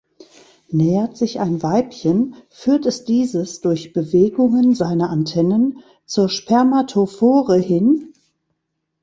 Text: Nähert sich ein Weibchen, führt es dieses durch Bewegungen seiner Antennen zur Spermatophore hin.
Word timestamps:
Nähert 0.71 1.15
sich 1.15 1.39
ein 1.41 1.61
Weibchen, 1.61 2.33
führt 2.49 2.87
es 2.87 3.03
dieses 3.05 3.61
durch 3.61 3.93
Bewegungen 3.93 4.73
seiner 4.73 5.11
Antennen 5.11 5.83
zur 6.07 6.27
Spermatophore 6.27 7.59
hin. 7.59 8.11